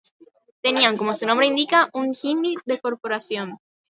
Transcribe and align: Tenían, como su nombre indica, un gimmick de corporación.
Tenían, 0.63 0.97
como 0.97 1.13
su 1.13 1.27
nombre 1.27 1.45
indica, 1.45 1.91
un 1.93 2.15
gimmick 2.15 2.63
de 2.65 2.79
corporación. 2.79 3.59